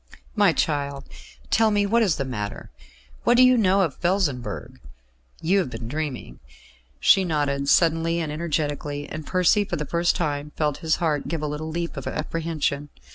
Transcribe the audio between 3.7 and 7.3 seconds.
of Felsenburgh? You have been dreaming." She